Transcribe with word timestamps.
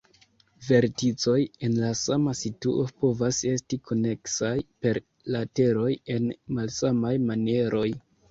Verticoj 0.67 1.35
en 1.67 1.75
la 1.81 1.89
sama 1.99 2.33
situo 2.39 2.85
povas 3.03 3.41
esti 3.51 3.79
koneksaj 3.91 4.55
per 4.85 4.99
lateroj 5.35 5.93
en 6.17 6.33
malsamaj 6.61 7.15
manieroj. 7.29 7.87